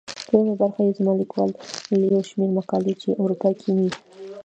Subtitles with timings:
[0.29, 1.51] دوهمه برخه يې زما ليکوال
[2.13, 3.89] يو شمېر مقالې چي په اروپا کې مي.